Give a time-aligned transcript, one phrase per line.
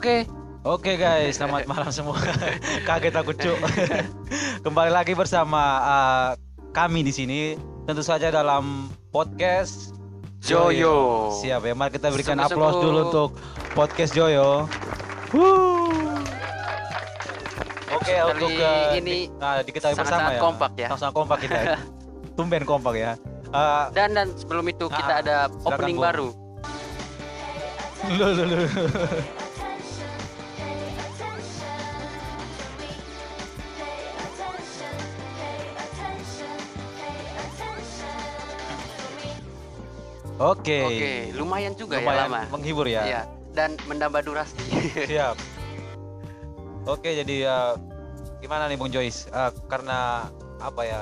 [0.00, 0.24] Oke,
[0.64, 2.16] Oke guys, selamat malam semua.
[2.88, 3.52] Kaget aku cuk.
[4.64, 6.28] Kembali lagi bersama uh,
[6.72, 7.40] kami di sini.
[7.84, 9.92] Tentu saja dalam podcast
[10.40, 11.28] Joyo.
[11.36, 13.28] Siap ya, mari kita berikan aplaus dulu untuk
[13.76, 14.64] podcast Joyo.
[17.90, 20.40] Oke Kali untuk uh, ini di- nah, diketahui sangat-sangat bersama ya.
[20.40, 20.88] kompak ya.
[20.96, 21.58] Sangat kompak kita.
[21.60, 21.76] ya.
[22.40, 23.10] Tumben kompak ya.
[23.52, 26.08] Uh, Dan dan sebelum itu kita Ah, ada opening Bung.
[26.08, 26.28] baru.
[28.16, 28.64] lu, lu, lu.
[40.40, 40.78] Oke.
[40.88, 42.40] Oke, lumayan juga Lumayan ya lama.
[42.48, 43.02] menghibur ya.
[43.04, 43.22] Iya,
[43.52, 44.56] dan menambah durasi.
[45.12, 45.36] Siap.
[46.88, 47.76] Oke, jadi uh,
[48.40, 49.28] gimana nih Bung Joyce?
[49.28, 50.32] Uh, karena
[50.64, 51.00] apa ya?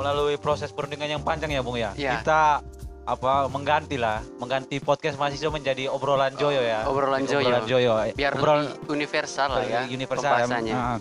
[0.00, 1.92] Melalui proses perundingan yang panjang ya, Bung ya.
[1.92, 2.24] Iya.
[2.24, 2.64] Kita
[3.02, 6.86] apa mengganti lah, mengganti podcast mahasiswa menjadi obrolan Joyo ya.
[6.86, 7.50] obrolan Joyo.
[7.50, 7.92] Obrolan Joyo.
[8.14, 9.80] Biar obrolan lebih universal lah ya.
[9.90, 10.46] universal ya.
[10.46, 10.76] pembahasannya.
[10.78, 10.98] Ah.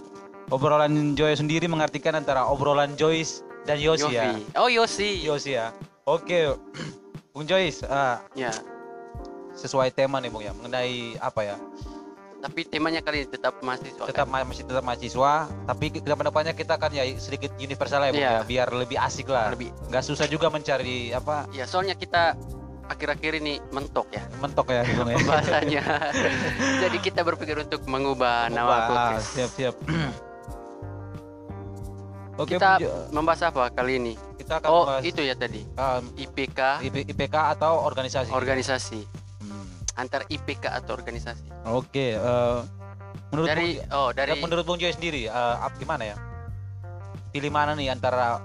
[0.49, 4.33] obrolan Joyo sendiri mengartikan antara obrolan Joyce dan Yosi ya.
[4.33, 4.41] Yofi.
[4.57, 5.09] Oh Yosi.
[5.21, 5.69] Yosi ya.
[6.09, 6.49] Oke,
[7.31, 8.49] Bung Joyce, ah, Ya.
[9.53, 11.55] sesuai tema nih Bung ya, mengenai apa ya?
[12.41, 14.03] Tapi temanya kali ini tetap mahasiswa.
[14.03, 18.19] tetap ma- masih tetap mahasiswa tapi ke depannya kita kan ya sedikit universal ya, Bung,
[18.19, 18.31] Iya.
[18.33, 19.69] ya biar lebih asik lah Lebih.
[19.87, 22.33] nggak susah juga mencari apa Ya, soalnya kita
[22.89, 25.83] akhir-akhir ini mentok ya mentok ya Bung ya pembahasannya.
[26.81, 29.25] Jadi kita berpikir untuk mengubah nama Wah, podcast.
[29.31, 29.75] siap siap
[32.41, 32.81] Oke, kita
[33.13, 34.13] membahas apa kali ini?
[34.41, 35.61] Kita akan Oh, membahas, itu ya tadi.
[35.71, 38.29] um, IPK IP- IPK atau organisasi.
[38.29, 38.99] organisasi.
[39.39, 39.65] Hmm.
[39.95, 41.45] Antar IPK atau organisasi.
[41.67, 42.57] Oke, eh,
[43.29, 46.17] menurut Dari Bung, oh, dari dari menurut Bung Joy sendiri, ap- gimana ya?
[47.29, 48.41] Pilih mana nih antara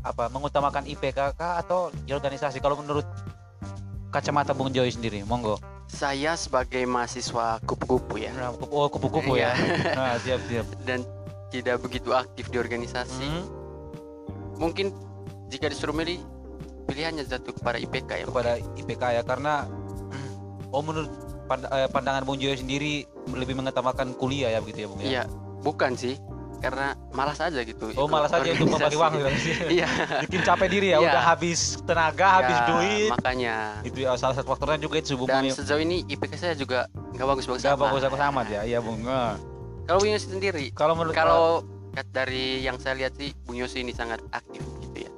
[0.00, 2.58] apa mengutamakan IPK atau di organisasi?
[2.58, 3.04] Kalau menurut
[4.08, 5.60] kacamata Bung Joy sendiri, monggo.
[5.86, 9.50] saya sebagai mahasiswa kupu-kupu ya Nah, kupu- oh, kupu-kupu ya.
[9.50, 9.90] Iya.
[9.98, 10.66] Nah, siap siap.
[10.80, 11.02] dan
[11.50, 13.26] tidak begitu aktif di organisasi.
[13.26, 13.44] Hmm,
[14.56, 14.94] Mungkin
[15.50, 16.22] jika disuruh milih
[16.86, 18.26] pilihannya jatuh kepada IPK ya.
[18.26, 19.66] kepada IPK ya karena
[20.74, 21.10] oh menurut
[21.44, 25.06] pand- eh, pandangan Bung Joy sendiri lebih mengutamakan kuliah ya begitu ya Bung ya.
[25.06, 25.22] Iya,
[25.60, 26.14] bukan sih.
[26.60, 27.88] Karena malas aja gitu.
[27.96, 29.48] Oh malas aja untuk membagi uang organisasi.
[29.48, 29.64] gitu.
[29.80, 29.88] Iya.
[30.28, 31.08] Bikin capek diri ya, Iya.
[31.08, 33.10] udah habis tenaga, habis Ya, duit.
[33.10, 33.56] Makanya.
[33.80, 35.24] Itu ya salah satu faktornya juga itu Bung.
[35.24, 36.84] Dan sejauh ini IPK saya juga
[37.16, 37.84] nggak bagus-bagus Gak amat.
[37.88, 39.00] bagus-bagus amat ya, iya Bung.
[39.00, 39.40] Nah,
[39.88, 41.64] Kalau Bung Yosi sendiri, Kalau menurut kalau
[42.06, 44.60] dari yang saya lihat sih Bung Yosi ini sangat aktif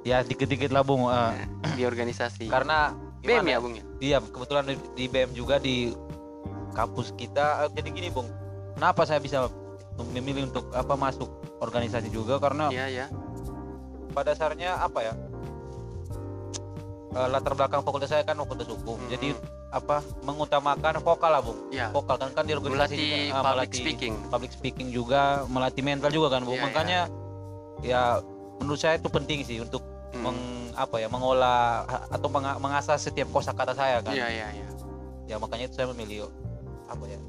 [0.03, 1.07] ya ya dikit-dikit lah Bung.
[1.07, 1.33] eh,
[1.73, 2.47] di organisasi.
[2.47, 3.83] karena BEM gimana ya Bung ya.
[3.99, 5.95] Iya, kebetulan di, di BM juga di
[6.71, 7.63] kampus kita.
[7.63, 8.27] Eh, Jadi gini Bung,
[8.73, 9.47] kenapa saya bisa
[10.09, 13.05] memilih untuk apa masuk organisasi juga karena Iya ya.
[14.09, 15.13] pada dasarnya apa ya
[17.13, 19.09] eh, latar belakang fakultas saya kan fakultas hukum Mhm.
[19.09, 19.29] jadi
[19.69, 21.89] apa mengutamakan vokal lah bung Ya.
[21.89, 24.13] vokal kan kan di organisasi Melatih juga, public melatih speaking.
[24.27, 26.99] public speaking juga melatih mental juga kan bung Iya, makanya
[27.81, 28.01] ya
[28.57, 29.81] menurut saya itu penting sih untuk
[30.13, 30.21] Hmm.
[30.23, 30.37] meng,
[30.73, 34.67] apa ya mengolah atau menga- mengasah setiap kosakata saya kan Iya iya iya.
[35.25, 36.29] ya makanya itu saya memilih
[36.85, 37.19] apa ya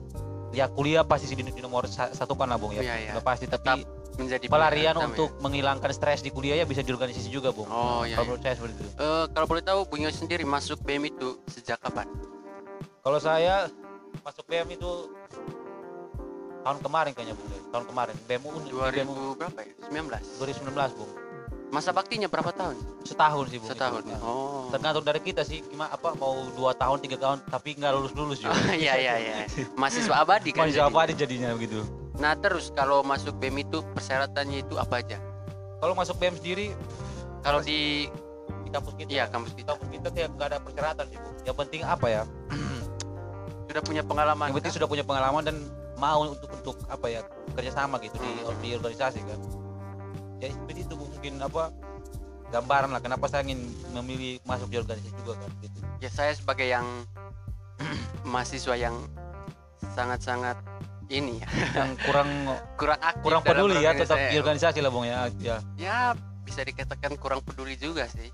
[0.54, 3.12] ya kuliah pasti sih di, di nomor sa- satu kan lah bung ya Iya, iya.
[3.12, 3.82] Udah pasti Tetap tapi
[4.14, 8.14] Menjadi pelarian untuk menghilangkan stres di kuliah ya bisa di organisasi juga bung Oh iya.
[8.14, 8.42] kalau iya.
[8.44, 12.06] saya seperti itu Eh, kalau boleh tahu Bung sendiri masuk BEM itu sejak kapan?
[13.02, 13.66] Kalau saya
[14.22, 15.10] masuk BM itu
[16.62, 17.50] tahun kemarin kayaknya Bung.
[17.68, 19.72] Tahun kemarin BM UN, 2000 BM berapa ya?
[19.90, 20.38] 19.
[20.38, 21.10] 2019 Bung.
[21.74, 22.78] Masa baktinya berapa tahun?
[23.02, 23.70] Setahun sih Bung.
[23.74, 24.02] Setahun.
[24.06, 24.70] Nah, Oh.
[24.70, 28.38] Tergantung dari kita sih gimana apa mau dua tahun tiga tahun tapi nggak lulus lulus
[28.38, 28.54] juga.
[28.70, 29.34] Oh, iya iya iya.
[29.74, 30.70] Mahasiswa abadi kan.
[30.70, 30.94] Masih jadi.
[30.94, 31.82] aja jadinya begitu.
[32.22, 35.18] Nah, terus kalau masuk BEM itu persyaratannya itu apa aja?
[35.82, 36.70] Kalau masuk BM sendiri
[37.42, 38.06] Kalau di
[38.64, 41.34] di kampus kita, iya kampus di kita kampus kita kayak nggak ada persyaratan sih Bung.
[41.42, 42.22] Yang penting apa ya?
[43.68, 44.46] sudah punya pengalaman.
[44.48, 44.78] Yang penting kah?
[44.78, 45.56] sudah punya pengalaman dan
[45.98, 47.20] mau untuk untuk apa ya
[47.58, 48.56] kerjasama gitu di, Hmm.
[48.62, 49.38] di organisasi kan.
[50.44, 51.72] Ya seperti itu mungkin apa
[52.50, 55.78] gambaran lah kenapa saya ingin memilih masuk di organisasi juga kan gitu.
[55.98, 56.84] Ya saya sebagai yang
[58.24, 58.94] mahasiswa yang
[59.90, 60.56] sangat-sangat
[61.06, 62.28] ini ya, yang kurang
[62.80, 65.98] kurang aktif kurang peduli ya tetap di organisasi lah bung ya ya Ya,
[66.42, 68.28] bisa dikatakan kurang peduli juga sih.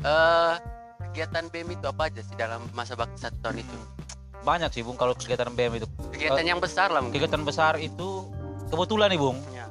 [0.00, 0.54] Eh
[1.04, 3.78] kegiatan BEM itu apa aja sih dalam masa bakti satu tahun itu?
[4.42, 7.14] banyak sih bung kalau kegiatan BM itu Kegiatan yang besar lah mungkin.
[7.14, 8.26] kegiatan besar itu
[8.68, 9.61] kebetulan nih bung Ya.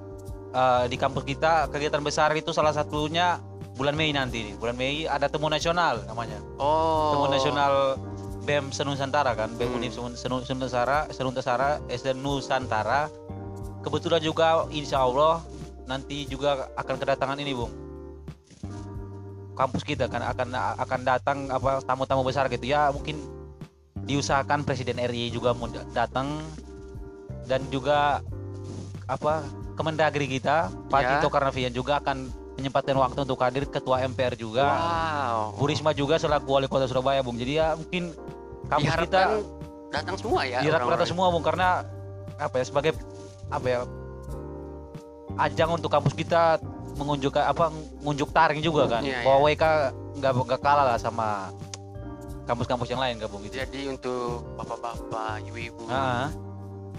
[0.51, 3.39] Eh, di kampus kita kegiatan besar itu salah satunya
[3.73, 4.55] bulan Mei nanti nih.
[4.55, 6.37] Bulan Mei ada temu nasional namanya.
[6.55, 7.15] Oh.
[7.15, 7.73] temu nasional
[8.41, 9.77] BEM Senusantara kan BEM Hmm.
[9.77, 13.05] Univ Senu- Senu- Senusantara Senusantara SD Nusantara
[13.81, 15.41] kebetulan juga insya Allah
[15.85, 17.73] nanti juga akan kedatangan ini bung.
[19.51, 20.47] Kampus kita kan akan
[20.79, 22.65] akan datang apa tamu-tamu besar gitu.
[22.65, 23.19] Ya mungkin
[24.01, 26.41] diusahakan Presiden RI juga mau da- datang.
[27.45, 28.23] Dan juga
[29.05, 29.43] apa
[29.81, 31.09] Kemendagri kita Pak Ya.
[31.17, 32.29] Tito Karnavian juga akan
[32.61, 34.69] menyempatkan waktu untuk hadir Ketua MPR juga.
[34.69, 35.57] Wow.
[35.57, 37.41] Bu Risma juga selaku Wali Kota Surabaya Bung.
[37.41, 38.13] Jadi ya mungkin
[38.69, 39.29] kampus kita diharapkan
[39.89, 41.09] datang semua ya diharapkan orang-orang.
[41.09, 41.81] semua Bung karena
[42.37, 42.93] apa ya sebagai
[43.49, 43.79] apa ya
[45.41, 46.61] ajang untuk kampus kita
[47.01, 47.73] mengunjuk apa
[48.05, 49.01] mengunjuk taring juga kan.
[49.01, 49.63] Iya, bahwa WK
[50.21, 51.49] nggak nggak kalah lah sama
[52.45, 53.57] kampus-kampus yang lain gabung gitu.
[53.57, 55.89] Jadi untuk bapak-bapak ibu-ibu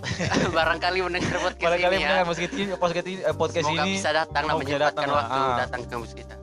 [0.53, 2.09] barangkali mendengar podcast barangkali ini ya.
[2.09, 5.57] mendengar podcast ini podcast ini, eh, podcast semoga ini bisa datang bisa menyempatkan waktu Ah.
[5.59, 6.35] datang ke kampus kita.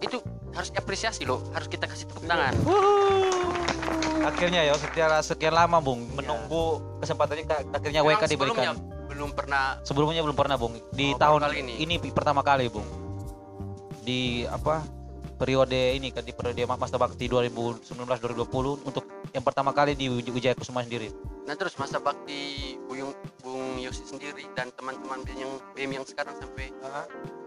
[0.00, 0.16] Itu
[0.50, 2.54] harus apresiasi loh harus kita kasih tepuk tangan.
[4.24, 6.64] Akhirnya ya setelah sekian lama Bung menunggu
[6.98, 8.72] kesempatannya ka- akhirnya Memang WK diberikan.
[8.72, 8.72] sebelumnya
[9.06, 10.74] belum pernah sebelumnya belum pernah Bung.
[10.90, 11.72] Di Oh, tahun kali ini.
[11.78, 11.94] ini.
[12.10, 12.86] pertama kali Bung.
[14.00, 14.80] Di apa
[15.34, 20.54] periode ini kan di periode masa bakti 2019-2020 untuk yang pertama kali di Wij- Wijaya
[20.54, 21.10] Kusuma sendiri?
[21.44, 23.10] Nah terus masa bakti Bung
[23.42, 26.70] Bung Yosi sendiri dan teman-teman yang BEM yang sekarang sampai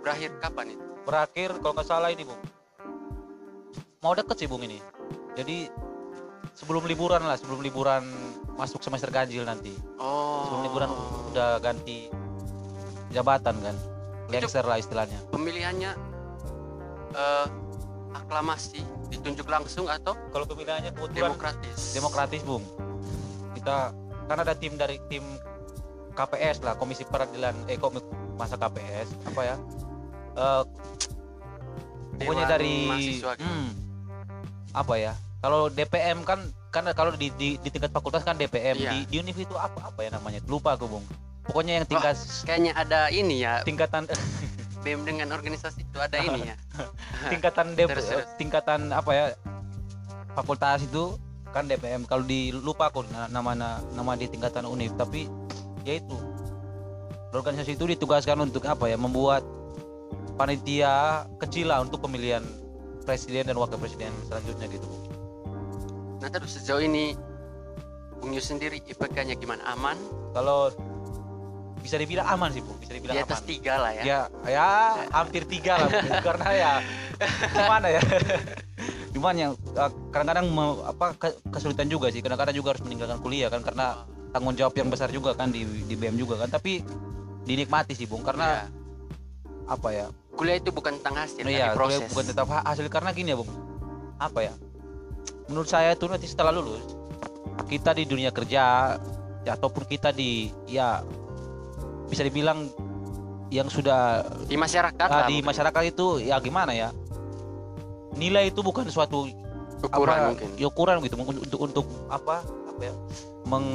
[0.03, 0.83] berakhir kapan itu?
[1.07, 2.41] Berakhir kalau nggak salah ini Bung.
[4.03, 4.77] Mau deket sih Bung ini.
[5.33, 5.71] Jadi
[6.53, 8.03] sebelum liburan lah sebelum liburan
[8.59, 9.71] masuk semester ganjil nanti.
[9.97, 10.43] Oh.
[10.45, 10.89] Sebelum liburan
[11.31, 12.11] udah ganti
[13.09, 13.75] jabatan kan?
[14.27, 15.23] Lengser lah istilahnya.
[15.31, 15.91] pemilihannya
[17.15, 17.47] eh,
[18.11, 21.77] aklamasi ditunjuk langsung atau kalau pemilihannya kebetulan demokratis?
[21.95, 22.63] demokratis bung.
[23.55, 23.91] Kita
[24.27, 25.23] kan ada tim dari tim
[26.17, 28.03] KPS lah Komisi Peradilan eh komik
[28.35, 29.55] masa KPS apa ya?
[30.37, 30.63] Eh,
[32.21, 32.89] pokoknya dari
[33.21, 33.67] hmm,
[34.73, 35.13] apa ya?
[35.37, 36.41] Kalau DPM kan
[36.73, 38.91] karena kalau di, di, di tingkat fakultas kan DPM Iya.
[38.93, 40.41] di, di univ itu apa apa ya namanya?
[40.49, 41.05] Lupa aku bung.
[41.47, 43.63] Pokoknya yang tingkat kayaknya ada ini ya.
[43.63, 44.09] Tingkatan
[44.87, 46.55] BEM dengan organisasi itu ada ini ya.
[47.31, 48.27] Tingkatan dep- Terus, terus.
[48.39, 49.25] tingkatan apa ya?
[50.31, 51.19] Fakultas itu
[51.51, 55.27] kan DPM kalau di lupa aku na- nama na- nama di tingkatan univ tapi
[55.83, 56.15] ya itu.
[57.29, 58.95] Organisasi itu ditugaskan untuk apa ya?
[58.95, 59.43] Membuat
[60.39, 62.45] panitia kecil lah untuk pemilihan
[63.03, 64.87] presiden dan wakil presiden selanjutnya gitu.
[66.17, 67.11] Nah terus sejauh ini
[68.17, 69.67] Bung Yus sendiri IPK-nya gimana?
[69.67, 69.99] Aman?
[70.31, 70.71] Kalau
[71.79, 72.73] bisa dibilang aman sih bu.
[72.77, 74.03] Bisa di dibilang atas aman tiga lah ya.
[74.03, 74.69] Ya ya
[75.11, 76.07] hampir tiga lah Bu.
[76.27, 76.71] karena ya
[77.49, 78.01] gimana ya?
[79.13, 80.45] Cuman yang eh, kadang-kadang
[80.83, 82.21] apa ke- kesulitan juga sih.
[82.21, 85.95] Kadang-kadang juga harus meninggalkan kuliah kan karena tanggung jawab yang besar juga kan di di
[85.95, 86.49] BM juga kan.
[86.49, 86.81] Tapi
[87.43, 89.71] dinikmati sih bung karena Ya.
[89.71, 90.07] apa ya?
[90.37, 92.11] Kuliah itu bukan tentang hasil iya tapi kuliah proses.
[92.13, 92.85] bukan tetap ha- hasil.
[92.87, 93.49] Karena gini ya bung
[94.17, 94.53] apa ya?
[95.47, 96.83] Menurut saya itu nanti setelah lulus
[97.65, 98.95] kita di dunia kerja
[99.41, 101.01] ya, ataupun kita di ya
[102.07, 102.67] bisa dibilang
[103.47, 105.47] yang sudah di masyarakat ah, di mungkin.
[105.47, 106.91] masyarakat itu ya gimana ya?
[108.17, 109.29] Nilai itu bukan suatu
[109.77, 110.49] ukuran apa, mungkin.
[110.57, 112.93] ya, ukuran gitu untuk untuk untuk apa apa ya
[113.45, 113.65] meng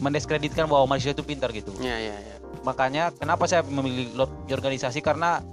[0.00, 1.70] mendiskreditkan bahwa manusia itu pintar gitu.
[1.78, 4.10] Ya ya ya makanya kenapa saya memilih
[4.48, 5.04] di organisasi?
[5.04, 5.44] Karena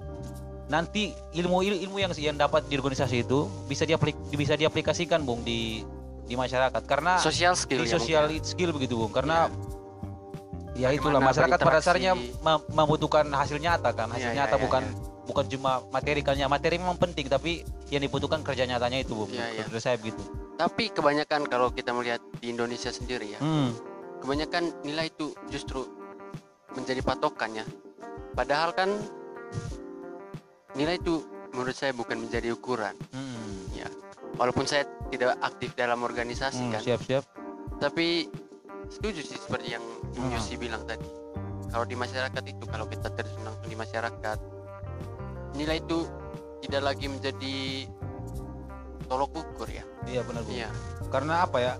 [0.67, 5.43] nanti ilmu il- ilmu yang yang dapat di organisasi itu bisa diaplik bisa diaplikasikan bung
[5.43, 5.83] di
[6.23, 6.83] di masyarakat.
[6.87, 8.43] Karena social skill di ya sosial mungkin.
[8.43, 9.11] skill begitu bung.
[9.11, 9.66] Karena ya
[10.77, 14.07] itulah Bagaimana masyarakat pada dasarnya mem- membutuhkan hasil nyata kan?
[14.07, 14.95] Hasil iya, nyata iya, bukan iya.
[15.25, 16.35] bukan cuma materi kan?
[16.35, 19.63] Ya materi memang penting tapi yang dibutuhkan kerja nyatanya itu bung Iya, iya.
[19.63, 20.21] menurut saya begitu.
[20.53, 23.69] Tapi kebanyakan kalau kita melihat di Indonesia sendiri ya hmm.
[24.21, 25.85] kebanyakan nilai itu justru
[26.71, 27.65] menjadi patokan ya.
[28.33, 28.89] Padahal kan
[30.73, 32.93] nilai itu menurut saya bukan menjadi ukuran.
[33.09, 33.65] Hmm.
[33.73, 33.89] ya
[34.37, 36.81] walaupun saya tidak aktif dalam organisasi Hmm, kan.
[36.83, 37.23] siap siap.
[37.77, 38.29] Tapi
[38.89, 39.83] setuju sih seperti yang
[40.15, 40.33] Hmm.
[40.33, 41.05] Yosi bilang tadi.
[41.67, 44.39] Kalau di masyarakat itu kalau kita terjun langsung di masyarakat
[45.53, 46.07] nilai itu
[46.63, 47.55] tidak lagi menjadi
[49.07, 49.83] tolok ukur ya.
[50.07, 50.69] Iya benar bung iya.
[51.11, 51.73] Karena apa ya?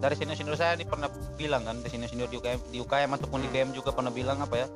[0.00, 3.10] Dari senior senior saya ini pernah bilang kan dari senior senior di UKM di UKM
[3.20, 4.66] ataupun di BM juga pernah bilang apa ya?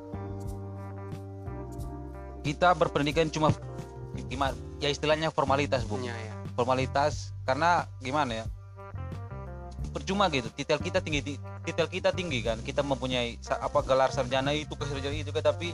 [2.45, 3.49] Kita berpendidikan cuma
[4.29, 5.97] gimana ya istilahnya formalitas bu.
[5.97, 8.45] Iya ya formalitas karena gimana ya?
[9.91, 14.51] Percuma gitu titel kita tinggi ti- titel kita tinggi kan kita mempunyai apa gelar sarjana
[14.51, 15.73] itu kesarjana itu kan tapi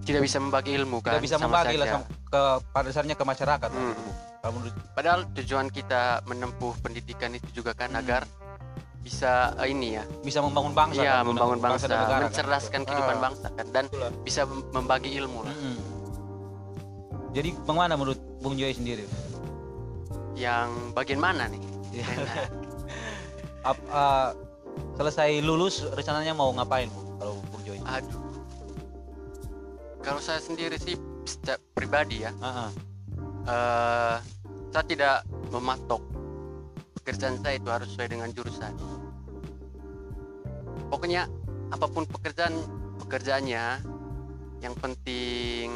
[0.00, 1.94] tidak bisa membagi ilmu kan tidak bisa sama membagi lah saja.
[1.96, 4.12] sama- ke pada dasarnya ke masyarakat lah Hmm.
[4.38, 8.00] kalau menurut padahal tujuan kita menempuh pendidikan itu juga kan Hmm.
[8.00, 8.22] agar
[9.00, 12.22] bisa eh, ini ya bisa membangun bangsa Iya, kan, membangun bangsa, dan negara, kan.
[12.28, 13.22] mencerdaskan kehidupan Ah.
[13.22, 14.10] bangsa kan dan Itulah.
[14.20, 15.76] bisa membagi ilmu lah Mm-mm.
[17.30, 19.06] Jadi bagaimana menurut Bung Joy sendiri?
[20.34, 21.60] yang bagian mana nih
[21.90, 22.06] Ya.
[22.06, 22.36] Nah,
[23.68, 24.28] Ap- uh,
[24.96, 27.78] selesai lulus rencananya mau ngapain Bu kalau Bung Joy?
[27.84, 28.20] aduh
[30.00, 32.70] kalau saya sendiri sih secara pribadi ya ah.
[33.46, 34.16] eh
[34.70, 35.16] saya tidak
[35.50, 36.00] mematok
[37.00, 38.72] pekerjaan saya itu harus sesuai dengan jurusan
[40.90, 41.26] pokoknya
[41.70, 42.54] apa pun pekerjaan
[43.02, 43.64] pekerjaannya
[44.60, 45.72] yang penting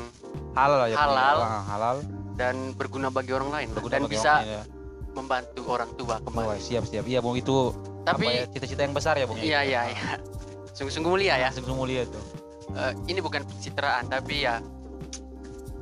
[0.52, 1.36] halal ya Halal.
[1.40, 1.96] Ah, halal
[2.34, 4.62] dan berguna bagi orang lain Berguna dan bagi bisa orang lain, ya.
[5.14, 7.72] membantu orang tua Oh, kembali siap siap iya bung itu
[8.04, 10.20] tapi ya, cita-cita yang besar ya bung iya iya iya.
[10.74, 11.48] Sungguh-sungguh mulia ya.
[11.54, 12.20] Sungguh mulia itu.
[12.74, 14.58] Eh, ini bukan pencitraan tapi ya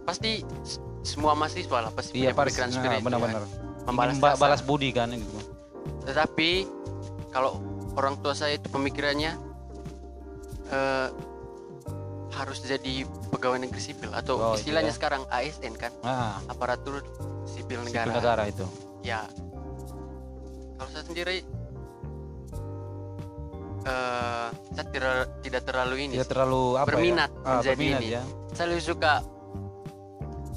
[0.05, 0.45] pasti
[1.03, 3.43] semua mahasiswa lah pasti iya punya nah, seperti itu benar-benar.
[3.43, 3.49] ya.
[3.89, 5.41] Membalas balas budi kan gitu.
[6.07, 6.69] Tetapi
[7.33, 7.59] kalau
[7.97, 9.33] orang tua saya itu pemikirannya
[10.71, 11.09] eh,
[12.33, 14.97] harus jadi pegawai negeri sipil atau Oh, istilahnya iya.
[14.97, 15.93] sekarang ASN kan?
[16.05, 17.01] Nah aparatur
[17.49, 18.67] sipil sipil negara, negara itu.
[19.01, 19.25] Ya.
[20.77, 21.47] Kalau saya sendiri
[23.83, 27.43] eh saya tidak tidak terlalu ini tidak terlalu apa Berminat ya?
[27.43, 28.15] Ah, menjadi berminat ini.
[28.15, 28.23] ya
[28.53, 29.13] saya lebih suka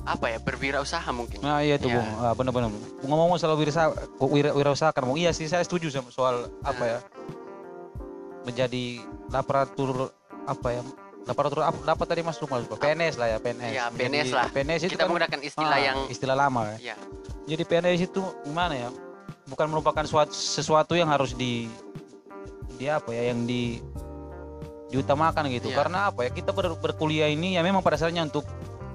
[0.06, 1.98] apa ya berwirausaha mungkin Nah iya itu Ya.
[1.98, 2.70] bung, ah, benar-benar.
[3.02, 3.90] Ngomong-ngomong soal wirausaha,
[4.22, 5.18] wira, wirausaha kan bung.
[5.18, 6.86] Iya sih saya setuju sama soal apa Nah.
[6.88, 7.00] ya
[8.46, 9.02] menjadi
[9.34, 10.14] aparatur
[10.46, 10.82] apa ya
[11.26, 13.72] aparatur apa dapat tadi mas Lumas PNS lah ya PNS.
[13.74, 14.46] Iya, Menjadi PNS lah.
[14.54, 16.94] PNS itu kita kan menggunakan istilah ah, yang istilah lama ya.
[16.94, 16.96] ya
[17.46, 18.90] Jadi PNS itu gimana ya?
[19.46, 21.66] Bukan merupakan suatu, sesuatu yang harus di
[22.76, 23.80] di apa ya yang di
[24.94, 25.74] diutamakan gitu.
[25.74, 25.78] Iya.
[25.82, 26.32] Karena apa ya?
[26.32, 28.46] Kita ber- berkuliah ini ya memang pada dasarnya untuk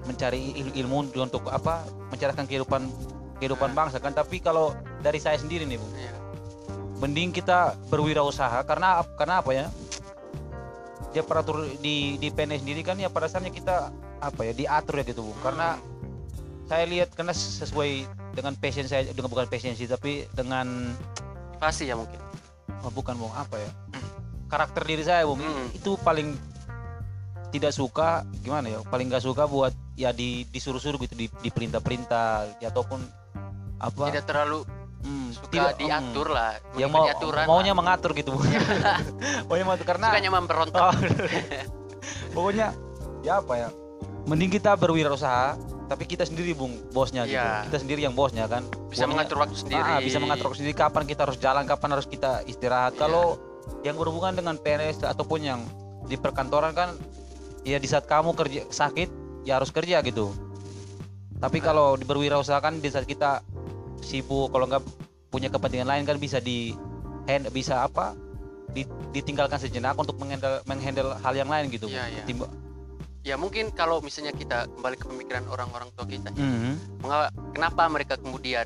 [0.06, 1.84] mencari il- ilmu untuk apa?
[2.10, 2.90] mencerahkan kehidupan
[3.38, 4.10] kehidupan bangsa kan.
[4.10, 6.10] Tapi kalau dari saya sendiri nih, Bung, ya.
[6.98, 9.66] mending kita berwirausaha karena karena apa ya?
[11.10, 15.04] Dia aparatur di di PNS sendiri kan ya pada dasarnya kita apa ya diatur ya
[15.06, 15.38] gitu, Bung.
[15.42, 15.78] Karena
[16.66, 20.94] saya lihat karena sesuai dengan passion saya dengan bukan passion sih tapi dengan
[21.60, 22.16] Motivasi ya mungkin
[22.84, 23.32] oh, bukan bung.
[23.32, 23.70] Apa ya?
[24.50, 25.40] Karakter diri saya bung.
[25.40, 25.68] Hmm.
[25.72, 26.34] itu paling
[27.50, 32.70] tidak suka gimana ya paling nggak suka buat ya di disuruh-suruh gitu di diperintah-perintah ya,
[32.70, 33.02] ataupun
[33.82, 34.04] apa?
[34.06, 34.62] Tidak terlalu
[35.02, 37.78] hmm, suka tidak, hmm, diatur lah ya mau aturan maunya lah.
[37.82, 38.46] mengatur gitu bung.
[39.50, 40.82] Maunya mengatur karena sukanya memberontak.
[40.82, 40.94] Oh,
[42.38, 42.70] pokoknya
[43.26, 43.68] ya apa ya
[44.24, 47.66] mending kita berwirausaha tapi kita sendiri bung bosnya gitu Iya.
[47.66, 50.76] kita sendiri yang bosnya kan bisa Pokoknya- mengatur waktu sendiri Ah, bisa mengatur waktu sendiri
[50.76, 52.94] kapan kita harus jalan, kapan harus kita istirahat.
[52.94, 53.00] Iya.
[53.00, 53.24] Kalau
[53.82, 55.60] yang berhubungan dengan PNS ataupun yang
[56.04, 56.94] di perkantoran kan
[57.62, 59.08] ya di saat kamu kerja sakit
[59.42, 60.30] ya harus kerja gitu.
[61.36, 61.64] Tapi Nah.
[61.64, 63.42] kalau di berwirausaha kan di saat kita
[64.00, 64.84] sibuk kalau nggak
[65.28, 66.70] punya kepentingan lain kan bisa di
[67.24, 68.14] hand bisa apa
[68.68, 71.86] di- ditinggalkan sejenak untuk menghandle menghandle hal yang lain gitu.
[71.86, 72.22] Iya, iya.
[72.22, 72.50] Ketimba-
[73.20, 77.00] ya mungkin kalau misalnya kita kembali ke pemikiran orang-orang tua kita Mhm.
[77.00, 78.64] mengapa- kenapa mereka kemudian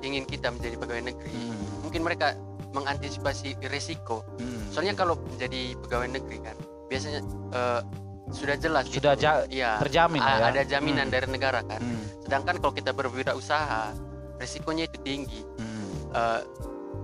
[0.00, 1.66] ingin kita menjadi pegawai negeri Mhm.
[1.82, 2.34] mungkin mereka
[2.72, 4.68] mengantisipasi risiko Mhm.
[4.68, 7.20] soalnya kalau menjadi pegawai negeri kan biasanya
[7.52, 7.80] eh,
[8.26, 9.22] sudah jelas Sudah gitu.
[9.22, 10.50] ja- Iya, terjamin ya.
[10.50, 11.14] ada jaminan Hmm.
[11.14, 12.26] dari negara kan Mhm.
[12.26, 13.94] sedangkan kalau kita berwirausaha
[14.36, 15.74] risikonya itu tinggi Mhm.
[16.10, 16.40] Eh,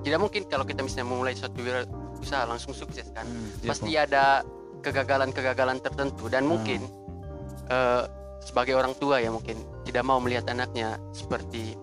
[0.03, 3.63] tidak mungkin kalau kita misalnya memulai suatu wirausaha langsung sukses kan Mhm.
[3.63, 4.25] Iya, pasti ada
[4.83, 6.59] kegagalan-kegagalan tertentu dan Hmm.
[6.59, 6.81] mungkin
[7.71, 8.03] eh,
[8.43, 9.55] sebagai orang tua ya mungkin
[9.87, 11.79] tidak mau melihat anaknya seperti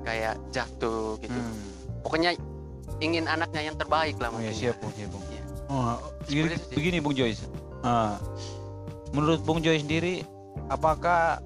[0.00, 2.00] kayak jatuh gitu Mhm.
[2.00, 2.30] pokoknya
[3.02, 5.24] ingin anaknya yang terbaik lah Oh, mungkin ya, siap, Bung, siap, Bung.
[5.26, 5.42] Iya.
[5.66, 7.42] Oh, begini, begini Bung Joyce.
[7.82, 8.20] Ah,
[9.10, 10.22] menurut Bung Joyce sendiri,
[10.68, 11.42] apakah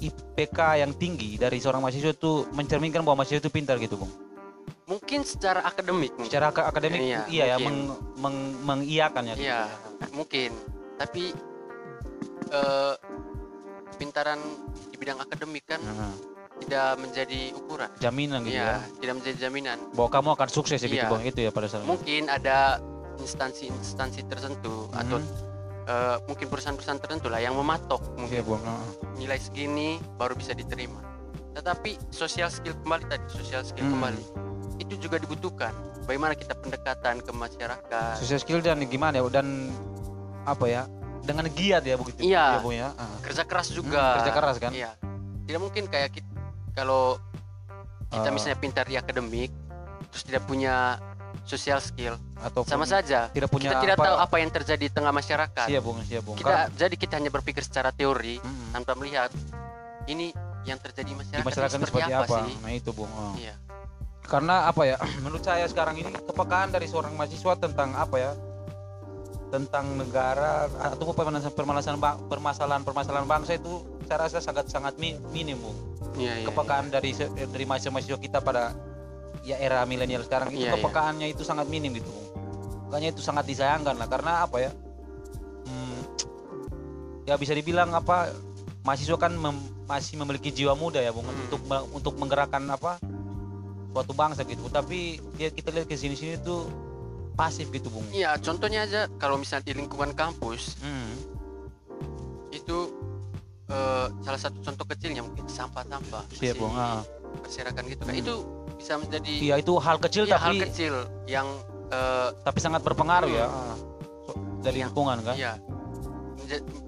[0.00, 4.10] IPK yang tinggi dari seorang mahasiswa itu mencerminkan bahwa mahasiswa itu pintar gitu, Bung?
[4.84, 6.28] Mungkin secara akademik mungkin.
[6.28, 7.64] Secara ak- akademik Iya, iya, ya, mungkin.
[7.64, 7.78] meng,
[8.16, 9.34] meng, mengiyakan ya.
[9.34, 9.60] Iya,
[10.12, 10.50] mungkin.
[10.94, 11.32] Tapi
[12.46, 12.94] eh
[13.94, 14.38] pintaran
[14.86, 16.12] di bidang akademik kan Nah,
[16.56, 17.90] tidak menjadi ukuran.
[17.96, 18.76] jaminan gitu Iya, ya.
[19.00, 19.78] tidak menjadi jaminan.
[19.92, 21.08] Bahwa kamu akan sukses ya Iya.
[21.08, 21.22] Bang.
[21.22, 22.78] Itu ya pada saat Mungkin ada
[23.16, 25.28] instansi-instansi tertentu atau Mhm.
[25.84, 28.60] eh, mungkin perusahaan-perusahaan tertentu lah yang mematok mungkin Iya, Bung.
[28.60, 28.80] Ah.
[29.14, 30.98] nilai segini baru bisa diterima.
[31.54, 33.94] Tetapi social skill kembali tadi, social skill Hmm.
[33.94, 34.24] kembali
[34.76, 35.72] itu juga dibutuhkan.
[36.04, 38.14] Bagaimana kita pendekatan ke masyarakat.
[38.18, 39.70] Social skill dan gimana ya dan
[40.42, 40.82] apa ya?
[41.20, 42.20] Dengan giat ya begitu.
[42.20, 42.44] Iya.
[42.50, 42.88] ya, Bung ya.
[42.92, 43.16] Ah.
[43.20, 44.70] kerja keras juga Hmm, kerja keras kan?
[44.70, 44.92] iya
[45.44, 46.28] tidak mungkin kayak kita
[46.72, 47.16] kalau
[48.08, 48.32] kita Ah.
[48.32, 49.48] misalnya pintar di akademik
[50.08, 51.00] terus tidak punya
[51.42, 55.10] social skill Atau sama saja tidak punya kita tidak tahu apa yang terjadi di tengah
[55.10, 56.36] masyarakat Iya, Bung, iya, Bung.
[56.36, 58.72] kita jadi kita hanya berpikir secara teori Mm-mm.
[58.72, 59.32] tanpa melihat
[60.04, 60.28] ini
[60.62, 63.32] yang terjadi di di masyarakat, masyarakat ini seperti apa, sih nah itu bung Oh.
[63.36, 63.56] iya
[64.24, 68.32] karena apa ya menurut saya sekarang ini kepekaan dari seorang mahasiswa tentang apa ya
[69.52, 75.60] tentang negara atau permasalahan permasalahan permasalahan permasalahan bangsa itu saya rasa sangat sangat mi- minim
[75.62, 75.76] bung
[76.18, 78.74] iya iya, kepekaan dari se- dari mahasiswa mahasiswa kita pada
[79.46, 80.74] ya era milenial sekarang itu iya.
[80.74, 82.10] kepekaannya itu sangat minim gitu
[82.90, 84.70] makanya itu sangat disayangkan lah karena apa ya
[85.68, 86.00] hmm,
[87.28, 88.34] ya bisa dibilang apa
[88.82, 91.44] mahasiswa kan mem- masih memiliki jiwa muda ya bung Hmm.
[91.46, 91.60] untuk
[91.94, 92.98] untuk menggerakkan apa
[93.94, 96.66] suatu bangsa gitu tapi dia kita lihat ke sini sini tuh
[97.34, 101.10] pasif gitu bung Iya, contohnya aja kalau misalnya di lingkungan kampus hmm.
[102.50, 102.90] itu
[103.70, 107.06] eh, salah satu contoh kecilnya mungkin sampah-sampah masih bung ah.
[107.38, 108.14] berserakan gitu kan.
[108.14, 108.22] Hmm.
[108.22, 108.34] Itu
[108.74, 110.94] bisa menjadi iya itu hal kecil iya, hal tapi kecil
[111.26, 111.46] yang
[111.90, 113.78] eh, tapi sangat berpengaruh ya Hmm.
[114.26, 114.86] So- dari Iya.
[114.90, 115.52] lingkungan kan Iya.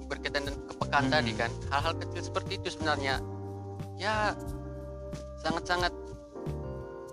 [0.07, 1.15] Berkaitan dengan kepekaan Hmm.
[1.15, 1.51] tadi kan.
[1.71, 3.19] Hal-hal kecil seperti itu sebenarnya
[3.97, 4.31] ya
[5.43, 5.91] sangat-sangat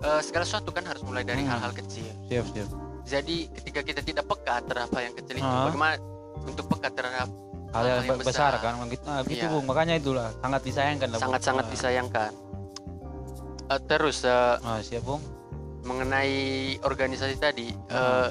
[0.04, 1.50] eh, segala sesuatu kan harus mulai dari Hmm.
[1.50, 2.04] hal-hal kecil.
[2.26, 2.68] siap siap
[3.04, 5.68] Jadi ketika kita tidak peka terhadap hal yang kecil itu, Ah.
[5.68, 5.94] bagaimana
[6.40, 7.28] untuk peka terhadap
[7.70, 8.64] hal yang, Hal yang besar, besar.
[8.64, 9.50] kan gitu, nah, gitu Iya.
[9.50, 11.70] bung makanya itulah sangat disayangkan sangat-sangat Ah.
[11.70, 12.30] disayangkan.
[13.66, 15.20] Eh, terus eh, ah, siap bung
[15.82, 16.32] mengenai
[16.80, 17.92] organisasi tadi, Ah.
[17.92, 18.28] eh,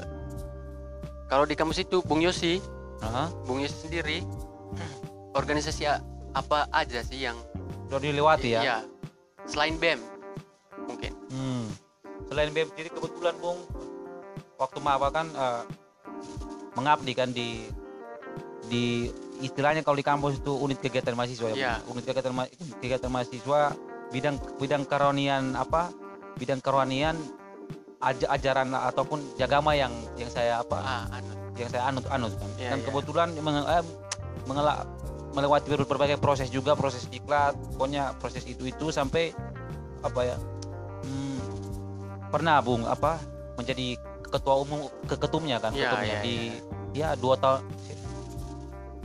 [1.28, 2.58] kalau di kampus itu Bung Yosi,
[3.00, 3.30] Aha.
[3.44, 4.26] Bung Yosi sendiri,
[5.34, 5.86] organisasi
[6.32, 7.38] apa aja sih yang
[7.88, 8.78] udah dilewati ya Iya.
[9.46, 10.02] Selain BEM
[10.84, 11.13] mungkin.
[12.34, 13.62] Selain BEM sendiri kebetulan Bung
[14.58, 15.62] waktu maba kan eh,
[16.74, 17.70] mengabdi kan di
[18.66, 19.06] di
[19.38, 21.78] istilahnya kalau di kampus itu unit kegiatan mahasiswa ya.
[21.78, 21.94] Bung.
[21.94, 22.50] Unit kegiatan ma-
[22.82, 23.78] kegiatan mahasiswa
[24.10, 25.94] bidang bidang kerohanian apa?
[26.34, 27.14] Bidang kerohanian
[28.02, 30.78] aj- ajaran ataupun jagama yang yang saya apa?
[30.82, 31.30] Ah, anu.
[31.54, 32.50] yang saya anut anut kan.
[32.58, 32.86] Iya, Dan iya.
[32.90, 33.86] kebetulan menge- eh,
[34.44, 34.90] mengela-
[35.34, 39.34] melewati ber- berbagai proses juga proses diklat pokoknya proses itu itu sampai
[40.02, 40.38] apa ya
[41.02, 41.33] hmm,
[42.34, 43.22] pernah bung apa
[43.54, 43.94] menjadi
[44.26, 46.36] ketua umum ke ketumnya kan Iya, ketumnya iya, di
[46.92, 47.62] ya dua tahun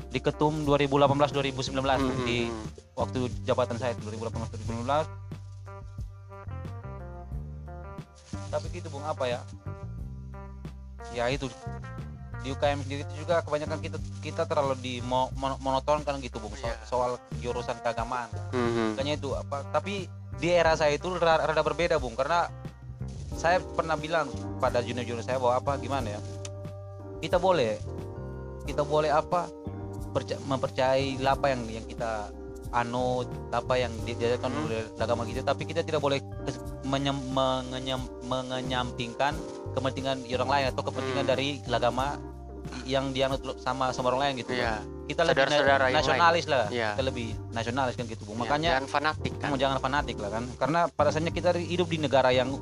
[0.08, 2.64] di ketum 2018 2019 Bung, Mhm, di mhm.
[2.96, 5.04] waktu jabatan saya 2018 2019
[8.48, 9.40] tapi gitu bung apa ya
[11.12, 11.52] ya itu
[12.40, 16.40] di UKM sendiri itu juga kebanyakan kita kita terlalu di mo- mono- monoton kan gitu
[16.40, 16.80] bung so- Iya.
[16.88, 18.96] soal jurusan keagamaan Mhm.
[18.96, 22.48] makanya itu apa tapi di era saya itu ra- rada berbeda bung karena
[23.38, 24.26] saya pernah bilang
[24.58, 26.20] pada junior-junior saya bahwa apa gimana ya
[27.18, 27.78] kita boleh
[28.64, 29.46] kita boleh apa
[30.10, 32.34] perca- mempercayai apa yang yang kita
[32.68, 34.66] anut apa yang diajarkan Hmm.
[34.66, 39.32] oleh agama kita tapi kita tidak boleh kes- menyem- mengenyam- mengenyampingkan
[39.72, 41.32] kepentingan orang lain atau kepentingan Hmm.
[41.32, 42.18] dari agama
[42.84, 44.84] yang dianut sama sama orang lain gitu Iya.
[45.06, 46.92] kita lebih na- nasionalis lah Iya.
[46.92, 48.36] kita lebih nasionalis kan gitu Bung.
[48.36, 49.48] Iya, makanya jangan fanatik kan.
[49.48, 52.52] mau jangan fanatik lah kan karena pada dasarnya kita hidup di negara yang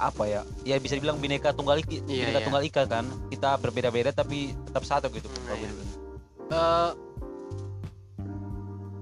[0.00, 2.42] apa ya ya bisa dibilang bineka tunggal ika Iya, bineka iya.
[2.42, 5.44] tunggal ika kan kita berbeda-beda tapi tetap satu gitu Bung.
[5.54, 5.70] iya.
[6.50, 6.90] Eh,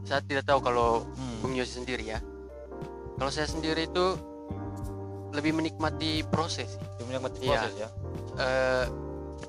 [0.05, 1.39] saya tidak tahu kalau Hmm.
[1.41, 2.19] Bung Yosi sendiri ya.
[3.15, 4.07] Kalau saya sendiri itu
[5.31, 6.67] lebih menikmati proses.
[6.67, 6.83] sih.
[6.97, 7.51] Cuma yang mati Iya.
[7.55, 7.89] proses ya
[8.35, 8.85] Eh,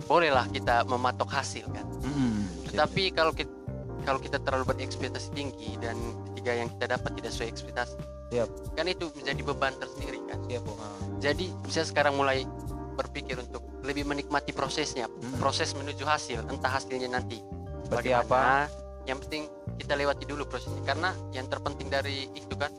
[0.06, 1.86] bolehlah kita mematok hasil kan.
[2.02, 2.46] Hmm.
[2.66, 3.50] Tetapi kalau kita
[4.06, 5.96] kalau kita terlalu berekspektasi tinggi dan
[6.32, 7.96] ketika yang kita dapat tidak sesuai ekspektasi,
[8.34, 8.50] Siap.
[8.76, 10.38] kan itu menjadi beban tersendiri kan.
[10.50, 10.80] siap Bung.
[10.80, 10.96] Ah.
[11.20, 12.48] Jadi saya sekarang mulai
[12.96, 15.40] berpikir untuk lebih menikmati prosesnya, Hmm.
[15.40, 17.40] proses menuju hasil, entah hasilnya nanti
[17.90, 18.68] Berarti bagaimana.
[19.08, 19.44] Yang penting
[19.80, 22.70] kita lewati dulu prosesnya karena yang terpenting dari itu kan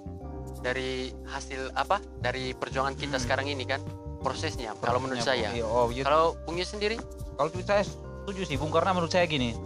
[0.60, 3.24] dari hasil apa dari perjuangan kita Hmm.
[3.24, 3.80] sekarang ini kan
[4.20, 4.76] prosesnya.
[4.84, 5.50] Kalau menurut saya.
[5.56, 6.04] Iya, oh, iya.
[6.04, 7.00] Kalau Yus sendiri?
[7.40, 9.56] kalau saya setuju sih Bung karena menurut saya gini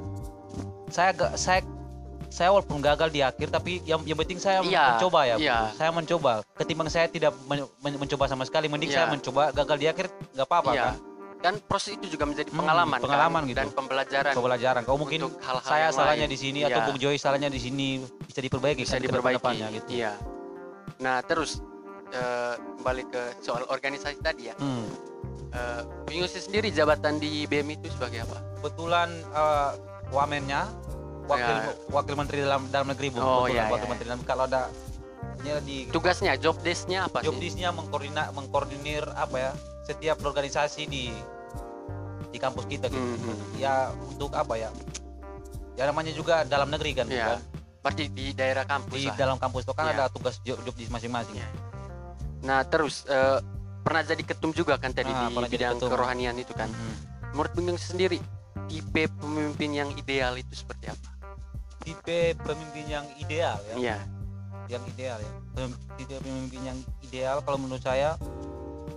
[0.88, 1.60] saya ga- saya
[2.26, 5.58] saya walaupun gagal di akhir tapi yang yang penting saya Iya, mencoba ya iya.
[5.72, 8.96] saya mencoba ketimbang saya tidak men- men- mencoba sama sekali mending Iya.
[8.96, 10.84] saya mencoba gagal di akhir nggak apa-apa Iya.
[10.84, 10.96] kan
[11.44, 13.04] Dan proses itu juga menjadi Hmm, pengalaman, kan?
[13.04, 13.58] pengalaman gitu.
[13.60, 16.32] dan pembelajaran pembelajaran kau mungkin untuk hal-hal saya salahnya lain.
[16.32, 16.72] di sini Iya.
[16.72, 17.86] atau Bung Joy salahnya di sini
[18.24, 19.52] bisa diperbaiki bisa kan diperbaiki.
[19.76, 20.12] gitu Iya.
[20.98, 21.60] Nah terus
[22.10, 24.54] eh, kembali ke soal organisasi tadi ya.
[24.56, 24.88] Hmm.
[26.08, 28.38] Yus sendiri jabatan di BM itu sebagai apa?
[28.56, 29.70] kebetulan eh,
[30.10, 30.68] wamennya
[31.24, 31.72] wakil Ya.
[31.88, 34.68] wakil menteri dalam dalam negeri Bung Oh, iya, wakil iya, menteri dalam kalau ada
[35.40, 39.50] ini di Tugasnya, job desk-nya apa job desk-nya mengkoordina mengkoordinir apa ya
[39.84, 41.12] setiap organisasi di
[42.28, 43.56] di kampus kita gitu Hmm, hmm.
[43.56, 44.68] ya untuk apa ya
[45.74, 47.36] ya namanya juga dalam negeri kan Iya.
[47.36, 47.40] bukan?
[47.78, 49.16] Berarti di daerah kampus di lah.
[49.16, 49.94] dalam kampus itu kan Iya.
[49.94, 51.48] ada tugas job, job desk masing-masing Iya.
[52.42, 53.38] Nah terus eh,
[53.80, 56.68] pernah jadi ketum juga kan tadi Ah, di bidang kerohanian itu kan.
[56.68, 56.94] Mhm.
[57.36, 58.18] Menurut Bung sendiri
[58.66, 61.08] tipe pemimpin yang ideal itu seperti apa?
[61.80, 63.96] tipe pemimpin yang ideal ya Iya.
[64.68, 65.30] yang ideal ya
[65.94, 68.16] tipe pemimpin yang ideal kalau menurut saya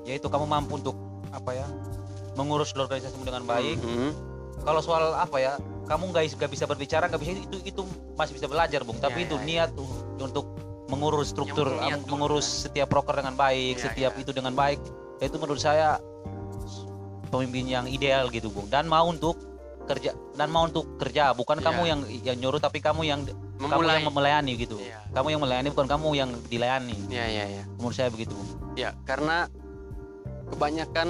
[0.03, 0.95] yaitu kamu mampu untuk
[1.29, 1.67] apa ya
[2.33, 4.09] mengurus organisasimu dengan baik Mhm.
[4.63, 7.81] kalau soal apa ya kamu nggak nggak bisa berbicara nggak bisa itu itu
[8.13, 9.45] masih bisa belajar bung tapi Ya, itu ya, ya.
[9.45, 10.45] niat tuh untuk
[10.87, 14.19] mengurus struktur niat am- dulu, mengurus setiap proker dengan baik Ya, setiap ya.
[14.21, 14.79] itu dengan baik
[15.19, 15.99] itu menurut saya
[17.27, 19.35] pemimpin yang ideal gitu bung dan mau untuk
[19.87, 21.31] kerja dan mau untuk kerja.
[21.31, 21.71] Bukan Ya.
[21.71, 23.97] kamu yang yang nyuruh tapi kamu yang kamu memulai.
[23.97, 24.75] yang melayani gitu.
[24.77, 24.99] Iya.
[25.09, 26.97] kamu yang melayani bukan kamu yang dilayani.
[27.09, 28.35] Ya ya ya menurut saya begitu.
[28.75, 29.47] Ya karena
[30.47, 31.07] kebanyakan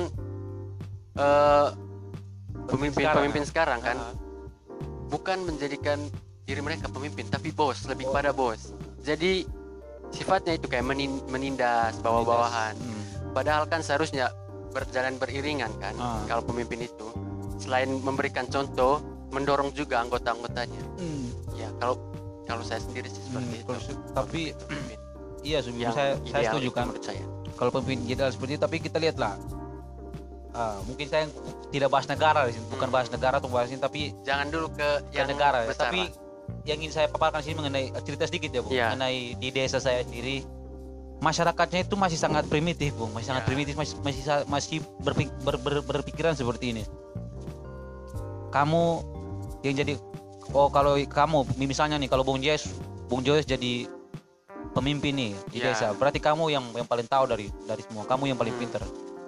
[1.17, 1.67] eh,
[2.67, 4.13] pemimpin-pemimpin sekarang, kan Ah,
[5.07, 5.97] bukan menjadikan
[6.45, 8.71] diri mereka pemimpin tapi bos lebih kepada bos.
[9.01, 9.43] Jadi
[10.07, 13.35] sifatnya itu kayak menin- menindas bawah-bawahan hmm.
[13.35, 14.31] padahal kan seharusnya
[14.71, 16.23] berjalan beriringan kan Ah.
[16.23, 17.07] kalau pemimpin itu
[17.57, 21.27] selain memberikan contoh mendorong juga anggota-anggotanya Hmm.
[21.53, 21.99] ya kalau
[22.43, 24.97] kalau saya sendiri sih seperti Hmm, itu tapi Pemimpin
[25.47, 28.97] iya yang saya saya ideal setuju kan saya kalau pemimpin jenderal seperti itu tapi kita
[28.97, 29.35] lihatlah
[30.53, 31.25] ah, mungkin saya
[31.67, 32.95] tidak bahas negara di sini bukan Hmm.
[32.95, 35.69] bahas negara atau bahas ini tapi jangan dulu ke ke yang negara ya.
[35.69, 36.25] besar tapi lah.
[36.63, 38.85] yang ingin saya paparkan sini mengenai eh, cerita sedikit ya bu Iya.
[38.89, 40.47] mengenai di desa saya sendiri
[41.17, 43.47] masyarakatnya itu masih sangat primitif bu masih sangat Ya.
[43.47, 46.83] primitif masih masih masih berpik- ber- ber- berpikiran seperti ini
[48.49, 48.83] kamu
[49.61, 49.93] yang jadi
[50.51, 52.71] oh kalau kamu misalnya nih kalau Bung Joyce
[53.07, 53.87] Bung Joyce jadi
[54.71, 55.71] pemimpin nih di Ya.
[55.71, 58.61] desa berarti kamu yang yang paling tahu dari dari semua kamu yang paling Hmm.
[58.61, 58.83] pinter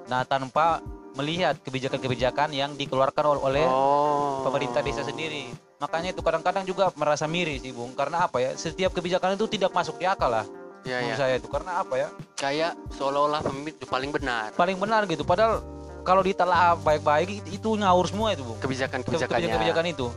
[0.06, 0.82] nah tanpa
[1.14, 5.52] melihat kebijakan-kebijakan yang dikeluarkan ol- oleh oh pemerintah desa sendiri.
[5.80, 7.92] Makanya itu kadang-kadang juga merasa miris sih Bung.
[7.92, 8.52] Karena apa ya?
[8.54, 10.46] Setiap kebijakan itu tidak masuk di akal lah
[10.84, 10.98] ya, ya.
[11.02, 11.48] menurut saya itu.
[11.48, 12.08] Karena apa ya?
[12.36, 15.24] kayak seolah-olah pemimpin itu paling benar Paling benar gitu.
[15.24, 15.60] Padahal
[16.02, 18.58] kalau ditelaah baik-baik itu, ngawur semua itu Bung.
[18.58, 20.08] kebijakan-kebijakannya Kebijakan itu.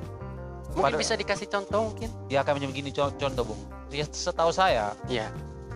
[0.70, 3.60] mungkin Pada- bisa dikasih contoh mungkin Ya kami begini co- contoh Bung.
[3.88, 5.28] Ya, setahu saya, ya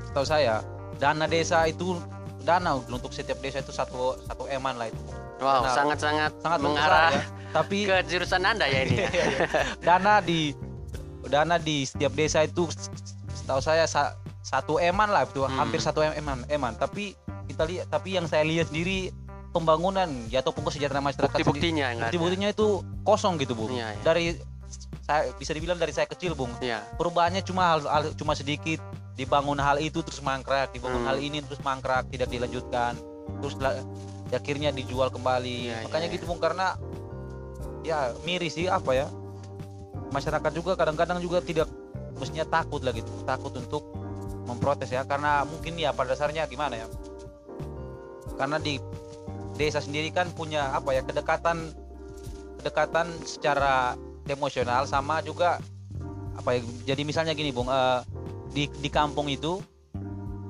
[0.06, 0.64] setahu saya
[0.94, 2.00] dana desa itu
[2.40, 5.02] dana untuk setiap desa itu satu satu eman lah itu.
[5.36, 7.24] wow Nah, sangat-sangat Sangat mengarah besar ya.
[7.52, 9.08] Tapi ke jurusan anda ya ini ya
[9.88, 10.56] dana di
[11.22, 12.64] dana di setiap desa itu
[13.34, 15.52] setahu saya sa- satu eman lah itu Hmm.
[15.54, 17.12] hampir satu em- eman eman tapi
[17.44, 19.12] kita lihat tapi yang saya lihat sendiri
[19.56, 22.66] pembangunan ya ataupun kesejahteraan masyarakat sendiri- bukti-buktinya bukti-buktinya itu
[23.00, 23.72] kosong gitu bung.
[23.72, 24.02] Iya, iya.
[24.04, 24.24] dari
[25.00, 26.52] saya bisa dibilang dari saya kecil bung.
[26.60, 26.84] Iya.
[27.00, 28.82] perubahannya cuma hal, hal- cuma sedikit.
[29.16, 30.76] Dibangun hal itu terus mangkrak.
[30.76, 31.08] Dibangun Hmm.
[31.08, 32.04] hal ini terus mangkrak.
[32.12, 33.00] Tidak dilanjutkan.
[33.40, 33.80] Terus la-
[34.28, 35.72] akhirnya dijual kembali.
[35.72, 36.76] Iya, makanya iya, gitu bung karena
[37.80, 39.06] ya miris sih apa ya.
[40.12, 41.70] Masyarakat juga kadang-kadang juga tidak
[42.20, 43.08] mestinya takut lah gitu.
[43.24, 43.88] Takut untuk
[44.44, 45.06] memprotes ya.
[45.08, 46.86] Karena mungkin ya pada dasarnya gimana ya.
[48.36, 48.76] Karena di
[49.56, 51.72] desa sendiri kan punya apa ya kedekatan
[52.60, 55.58] kedekatan secara emosional sama juga
[56.36, 58.00] apa ya jadi misalnya gini bung eh,
[58.52, 59.60] di di kampung itu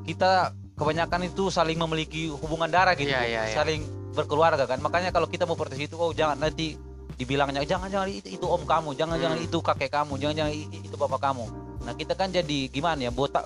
[0.02, 3.22] kita kebanyakan itu saling memiliki hubungan darah gitu Bung.
[3.26, 3.54] iya, iya.
[3.54, 6.76] saling berkeluarga kan makanya kalau kita mau protes itu oh jangan nanti
[7.16, 9.24] dibilangnya jangan jangan itu, itu om kamu jangan Hmm.
[9.24, 11.44] jangan itu kakek kamu jangan jangan itu bapak kamu
[11.84, 13.44] nah kita kan jadi gimana ya botak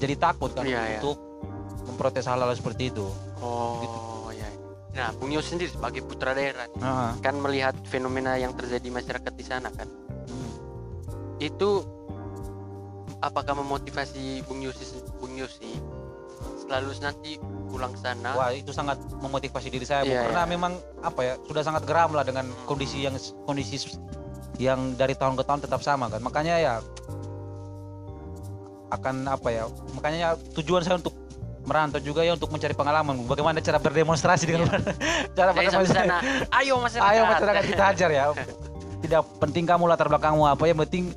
[0.00, 0.98] jadi takut kan Iya, iya.
[0.98, 1.18] untuk
[1.86, 3.06] memprotes hal-hal seperti itu
[3.38, 3.88] Oh, ya.
[4.94, 7.10] Nah, Bung Yos sendiri sebagai putra daerah nih, Heeh.
[7.18, 9.90] kan melihat fenomena yang terjadi masyarakat di sana kan.
[10.30, 10.52] Hmm.
[11.42, 11.82] Itu
[13.18, 14.84] apakah memotivasi Bung Yosi
[15.18, 15.82] Bung Yosi
[16.62, 17.42] selalu nanti
[17.74, 18.38] pulang sana?
[18.38, 20.14] Wah itu sangat memotivasi diri saya Bung.
[20.14, 20.50] Iya, karena iya.
[20.54, 23.18] memang apa ya sudah sangat geram lah dengan kondisi yang
[23.50, 23.98] kondisi
[24.62, 26.74] yang dari tahun ke tahun tetap sama kan makanya ya
[28.94, 29.66] akan apa ya
[29.98, 31.23] makanya ya, tujuan saya untuk
[31.64, 34.68] merantau juga ya untuk mencari pengalaman bagaimana cara berdemonstrasi dengan
[35.32, 36.16] cara Jadi sampai berdemonstrasi sana,
[36.54, 37.08] ayo masyarakat.
[37.08, 38.22] ayo masyarakat kita hajar ya
[39.00, 41.10] tidak penting kamu latar belakangmu apa yang penting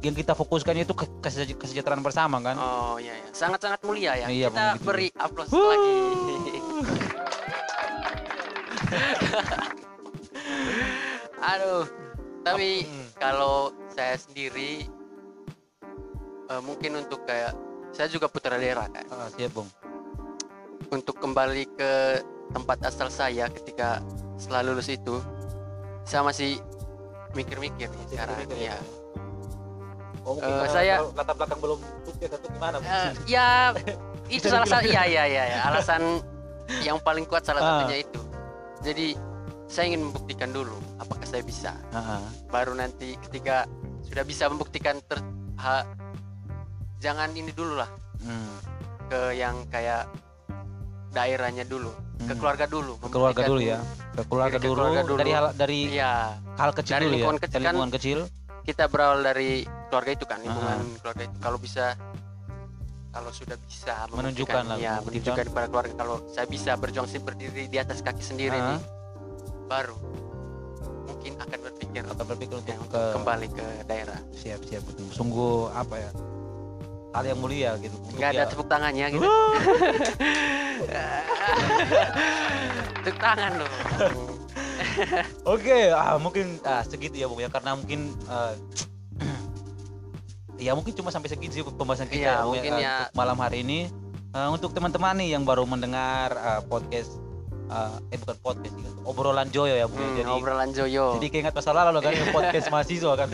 [0.00, 4.26] yang kita fokuskan itu ke- kesej- kesejahteraan bersama kan Oh iya ya, sangat-sangat mulia ya.
[4.28, 4.84] Iya, Kita Bung, gitu.
[4.84, 5.90] beri aplaus lagi.
[11.46, 11.84] Aduh,
[12.42, 13.06] tapi Hmm.
[13.14, 14.84] kalau saya sendiri
[16.44, 17.52] eh, mungkin untuk kayak
[17.88, 19.02] saya juga putra daerah kan.
[19.08, 19.66] Ah, siap bung
[20.94, 21.92] Untuk kembali ke
[22.50, 23.98] tempat asal saya ketika
[24.36, 25.18] setelah lulus itu,
[26.04, 26.62] saya masih
[27.32, 28.36] mikir-mikir nih sekarang.
[28.38, 28.78] mikir-mikir Ya.
[30.22, 33.74] oh, mungkin karena saya- latar belakang belum sukses atau gimana Eh, ya
[34.26, 35.58] itu salah satu ya ya ya ya.
[35.66, 36.22] alasan
[36.80, 37.68] yang paling kuat salah Ah.
[37.82, 38.20] satunya itu
[38.80, 39.06] jadi
[39.66, 42.24] saya ingin membuktikan dulu apakah saya bisa Ah, ah.
[42.48, 43.66] baru nanti ketika
[44.04, 45.18] sudah bisa membuktikan ter
[45.56, 45.84] ha-
[46.98, 48.54] jangan ini dulu lah Hmm.
[49.04, 50.08] ke yang kayak
[51.14, 52.36] daerahnya dulu ke Hmm.
[52.36, 53.78] keluarga dulu Ke keluarga dulu ya
[54.10, 55.16] ke keluarga, Ke dulu, keluarga dulu.
[55.16, 56.12] dari hal dari iya
[56.54, 58.18] hal kecil Dari dulu ya lingkungan kecil dari kan- lingkungan kecil
[58.64, 59.50] kita berawal dari
[59.88, 60.98] keluarga itu kan lingkungan Ah.
[60.98, 61.84] keluarga itu kalau bisa
[63.10, 67.66] kalau sudah bisa Menunjukkan lah, ya menunjukkan kepada keluarga kalau saya bisa berjuang sih berdiri
[67.66, 68.74] di atas kaki sendiri Ah.
[68.74, 68.80] nih
[69.64, 69.96] baru
[71.04, 75.06] mungkin akan berpikir atau berpikir untuk ya, ke kembali ke daerah siap siap betul.
[75.10, 76.10] sungguh apa ya
[77.14, 79.22] hal yang mulia gitu nggak ada ya- tepuk tangannya gitu.
[83.04, 83.70] Tepuk tangan loh.
[85.54, 88.54] Oke, ah, mungkin ah, segitu ya Bung ya karena mungkin eh,
[90.66, 92.94] ya mungkin cuma sampai segitu sih pembahasan kita Iya, ya, Bung, mungkin eh, ya.
[93.06, 93.78] untuk malam hari ini.
[94.34, 97.14] Eh, untuk teman-teman nih yang baru mendengar eh, podcast
[97.70, 100.06] eh, eh bukan podcast sih, obrolan Joyo ya Bung ya.
[100.06, 101.06] Hmm, jadi obrolan Joyo.
[101.20, 103.28] jadi keinget masa lalu kan podcast mahasiswa kan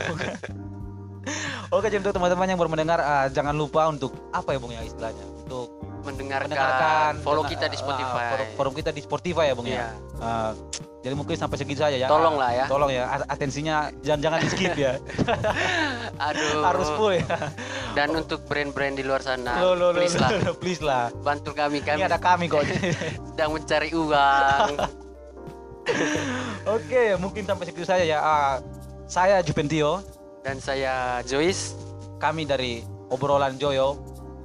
[1.70, 4.80] Oke jadi untuk teman-teman yang baru mendengar eh, jangan lupa untuk apa ya Bung ya
[4.80, 5.22] istilahnya?
[5.44, 5.68] Untuk
[6.00, 8.26] mendengarkan, mendengarkan follow dengan- kita di eh, Spotify.
[8.26, 9.76] forum, forum kita di Spotify ya Bung Iya.
[9.76, 9.88] ya
[10.20, 10.52] Eh,
[11.00, 12.04] jadi mungkin sampai segitu saja ya.
[12.06, 12.64] Tolong lah ya.
[12.66, 14.92] tolong ya atensinya jangan jangan di skip ya.
[16.28, 16.60] Aduh.
[16.60, 17.24] Harus full ya.
[17.92, 20.30] Dan untuk brand-brand di luar sana Loh, loh, loh, please lah.
[20.56, 21.08] please lah.
[21.18, 22.64] Bantu kami ini kami ada kami kok.
[23.30, 24.68] Sedang mencari uang.
[26.76, 28.18] Oke mungkin sampai segitu saja ya.
[28.18, 28.52] Ah,
[29.06, 30.04] saya Jupentio
[30.44, 31.76] dan saya Joyce.
[32.20, 33.96] Kami dari obrolan Joyo.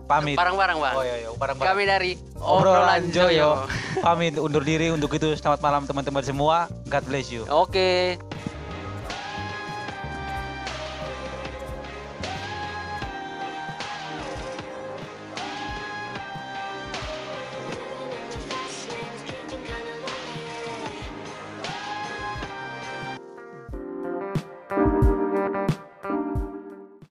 [0.05, 0.38] Pamit.
[0.38, 0.95] Barang-barang bang.
[0.95, 1.69] Oh iya iya bareng-bareng.
[1.73, 3.65] Kami dari obrolan Joyo.
[4.05, 4.93] Pamit undur diri.
[4.93, 6.69] Untuk itu selamat malam teman-teman semua.
[6.88, 7.43] God bless you.
[7.49, 8.21] Oke